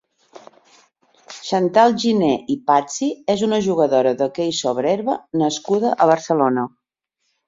[1.49, 6.65] Xantal Giné i Patsi és una jugadora d'hoquei sobre herba nascuda a Barcelona.